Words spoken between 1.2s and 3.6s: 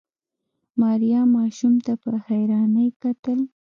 ماشوم ته په حيرانۍ کتل.